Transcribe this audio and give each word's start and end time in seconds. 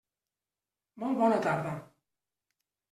Molt 1.05 1.21
bona 1.21 1.39
tarda. 1.47 1.77